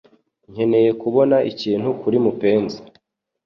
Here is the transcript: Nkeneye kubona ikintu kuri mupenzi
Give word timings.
Nkeneye 0.51 0.91
kubona 1.01 1.37
ikintu 1.51 1.87
kuri 2.01 2.17
mupenzi 2.25 2.79